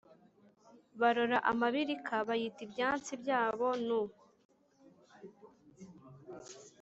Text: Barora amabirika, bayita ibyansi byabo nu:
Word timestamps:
Barora 0.99 1.37
amabirika, 1.51 2.13
bayita 2.27 2.59
ibyansi 2.65 3.11
byabo 3.21 3.67
nu: 3.85 4.01